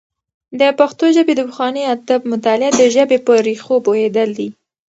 د 0.59 0.61
پښتو 0.79 1.05
ژبې 1.15 1.33
د 1.35 1.41
پخواني 1.49 1.83
ادب 1.95 2.21
مطالعه 2.33 2.71
د 2.79 2.81
ژبې 2.95 3.17
په 3.27 3.33
ريښو 3.45 3.75
پوهېدل 3.85 4.29
دي. 4.39 4.49